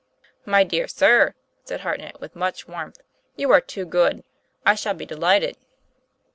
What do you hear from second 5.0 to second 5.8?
delighted.